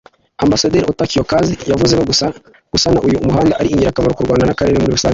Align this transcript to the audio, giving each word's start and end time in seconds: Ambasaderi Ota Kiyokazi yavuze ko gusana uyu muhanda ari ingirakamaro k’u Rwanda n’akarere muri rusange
Ambasaderi 0.43 0.85
Ota 0.91 1.05
Kiyokazi 1.11 1.55
yavuze 1.71 1.93
ko 1.99 2.03
gusana 2.71 2.99
uyu 3.07 3.21
muhanda 3.27 3.57
ari 3.59 3.69
ingirakamaro 3.71 4.13
k’u 4.15 4.25
Rwanda 4.25 4.45
n’akarere 4.47 4.77
muri 4.79 4.95
rusange 4.95 5.09